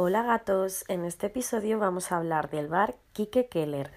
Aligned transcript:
Hola 0.00 0.22
gatos, 0.22 0.84
en 0.86 1.04
este 1.04 1.26
episodio 1.26 1.80
vamos 1.80 2.12
a 2.12 2.18
hablar 2.18 2.50
del 2.50 2.68
bar 2.68 2.94
Kike 3.14 3.48
Keller. 3.48 3.90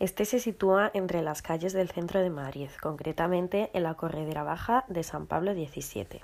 Este 0.00 0.24
se 0.24 0.40
sitúa 0.40 0.90
entre 0.94 1.20
las 1.20 1.42
calles 1.42 1.74
del 1.74 1.90
centro 1.90 2.20
de 2.20 2.30
Madrid, 2.30 2.70
concretamente 2.80 3.68
en 3.74 3.82
la 3.82 3.92
Corredera 3.92 4.42
Baja 4.42 4.86
de 4.88 5.02
San 5.02 5.26
Pablo 5.26 5.52
XVII. 5.52 6.22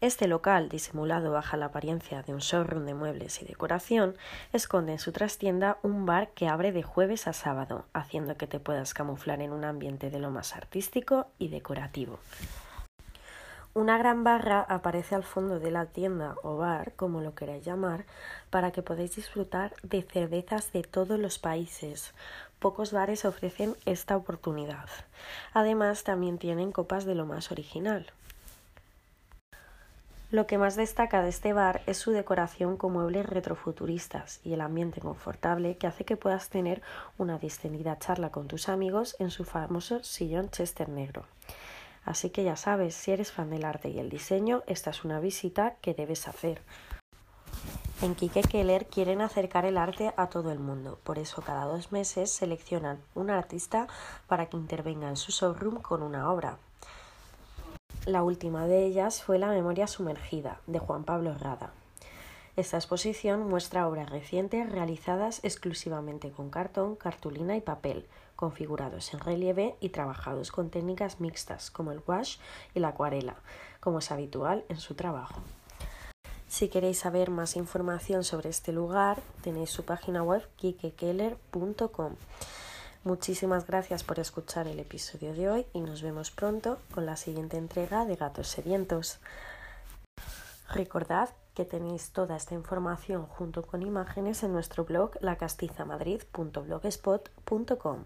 Este 0.00 0.26
local, 0.26 0.70
disimulado 0.70 1.32
bajo 1.32 1.54
la 1.58 1.66
apariencia 1.66 2.22
de 2.22 2.32
un 2.32 2.40
showroom 2.40 2.86
de 2.86 2.94
muebles 2.94 3.42
y 3.42 3.44
decoración, 3.44 4.16
esconde 4.54 4.92
en 4.92 4.98
su 5.00 5.12
trastienda 5.12 5.76
un 5.82 6.06
bar 6.06 6.30
que 6.30 6.48
abre 6.48 6.72
de 6.72 6.82
jueves 6.82 7.26
a 7.26 7.34
sábado, 7.34 7.84
haciendo 7.92 8.38
que 8.38 8.46
te 8.46 8.58
puedas 8.58 8.94
camuflar 8.94 9.42
en 9.42 9.52
un 9.52 9.66
ambiente 9.66 10.08
de 10.08 10.18
lo 10.18 10.30
más 10.30 10.56
artístico 10.56 11.26
y 11.38 11.48
decorativo. 11.48 12.20
Una 13.72 13.98
gran 13.98 14.24
barra 14.24 14.62
aparece 14.62 15.14
al 15.14 15.22
fondo 15.22 15.60
de 15.60 15.70
la 15.70 15.86
tienda 15.86 16.34
o 16.42 16.56
bar, 16.56 16.92
como 16.96 17.20
lo 17.20 17.36
queráis 17.36 17.64
llamar, 17.64 18.04
para 18.50 18.72
que 18.72 18.82
podáis 18.82 19.14
disfrutar 19.14 19.74
de 19.84 20.02
cervezas 20.02 20.72
de 20.72 20.82
todos 20.82 21.20
los 21.20 21.38
países. 21.38 22.12
Pocos 22.58 22.92
bares 22.92 23.24
ofrecen 23.24 23.76
esta 23.86 24.16
oportunidad. 24.16 24.88
Además, 25.54 26.02
también 26.02 26.38
tienen 26.38 26.72
copas 26.72 27.04
de 27.04 27.14
lo 27.14 27.26
más 27.26 27.52
original. 27.52 28.10
Lo 30.32 30.48
que 30.48 30.58
más 30.58 30.74
destaca 30.74 31.22
de 31.22 31.28
este 31.28 31.52
bar 31.52 31.82
es 31.86 31.96
su 31.96 32.10
decoración 32.10 32.76
con 32.76 32.92
muebles 32.92 33.26
retrofuturistas 33.26 34.40
y 34.44 34.52
el 34.52 34.62
ambiente 34.62 35.00
confortable 35.00 35.76
que 35.76 35.86
hace 35.86 36.04
que 36.04 36.16
puedas 36.16 36.48
tener 36.48 36.82
una 37.18 37.38
distendida 37.38 37.98
charla 38.00 38.30
con 38.30 38.48
tus 38.48 38.68
amigos 38.68 39.14
en 39.20 39.30
su 39.30 39.44
famoso 39.44 40.02
sillón 40.02 40.50
Chester 40.50 40.88
negro. 40.88 41.24
Así 42.04 42.30
que 42.30 42.44
ya 42.44 42.56
sabes, 42.56 42.94
si 42.94 43.12
eres 43.12 43.32
fan 43.32 43.50
del 43.50 43.64
arte 43.64 43.88
y 43.90 43.98
el 43.98 44.10
diseño, 44.10 44.62
esta 44.66 44.90
es 44.90 45.04
una 45.04 45.20
visita 45.20 45.76
que 45.80 45.94
debes 45.94 46.28
hacer. 46.28 46.62
En 48.02 48.14
Kike 48.14 48.40
Keller 48.40 48.86
quieren 48.86 49.20
acercar 49.20 49.66
el 49.66 49.76
arte 49.76 50.14
a 50.16 50.28
todo 50.28 50.52
el 50.52 50.58
mundo, 50.58 50.98
por 51.04 51.18
eso 51.18 51.42
cada 51.42 51.66
dos 51.66 51.92
meses 51.92 52.32
seleccionan 52.32 52.98
un 53.14 53.28
artista 53.28 53.88
para 54.26 54.46
que 54.46 54.56
intervenga 54.56 55.10
en 55.10 55.16
su 55.16 55.32
showroom 55.32 55.82
con 55.82 56.02
una 56.02 56.30
obra. 56.30 56.56
La 58.06 58.22
última 58.22 58.66
de 58.66 58.86
ellas 58.86 59.22
fue 59.22 59.38
La 59.38 59.48
Memoria 59.48 59.86
Sumergida, 59.86 60.60
de 60.66 60.78
Juan 60.78 61.04
Pablo 61.04 61.34
Rada. 61.34 61.74
Esta 62.60 62.76
exposición 62.76 63.48
muestra 63.48 63.88
obras 63.88 64.10
recientes 64.10 64.70
realizadas 64.70 65.40
exclusivamente 65.44 66.30
con 66.30 66.50
cartón, 66.50 66.94
cartulina 66.94 67.56
y 67.56 67.62
papel, 67.62 68.04
configurados 68.36 69.14
en 69.14 69.20
relieve 69.20 69.76
y 69.80 69.88
trabajados 69.88 70.52
con 70.52 70.68
técnicas 70.68 71.20
mixtas 71.20 71.70
como 71.70 71.90
el 71.90 72.02
wash 72.06 72.36
y 72.74 72.80
la 72.80 72.88
acuarela, 72.88 73.36
como 73.80 74.00
es 74.00 74.10
habitual 74.10 74.66
en 74.68 74.76
su 74.76 74.94
trabajo. 74.94 75.40
Si 76.48 76.68
queréis 76.68 76.98
saber 76.98 77.30
más 77.30 77.56
información 77.56 78.24
sobre 78.24 78.50
este 78.50 78.72
lugar, 78.72 79.22
tenéis 79.40 79.70
su 79.70 79.86
página 79.86 80.22
web 80.22 80.46
kikekeller.com. 80.56 82.16
Muchísimas 83.04 83.66
gracias 83.66 84.04
por 84.04 84.20
escuchar 84.20 84.68
el 84.68 84.80
episodio 84.80 85.32
de 85.32 85.48
hoy 85.48 85.66
y 85.72 85.80
nos 85.80 86.02
vemos 86.02 86.30
pronto 86.30 86.78
con 86.92 87.06
la 87.06 87.16
siguiente 87.16 87.56
entrega 87.56 88.04
de 88.04 88.16
Gatos 88.16 88.48
Sedientos. 88.48 89.18
Recordad 90.68 91.30
que 91.54 91.64
tenéis 91.64 92.12
toda 92.12 92.36
esta 92.36 92.54
información 92.54 93.24
junto 93.26 93.66
con 93.66 93.82
imágenes 93.82 94.42
en 94.42 94.52
nuestro 94.52 94.84
blog 94.84 95.12
lacastizamadrid.blogspot.com. 95.20 98.04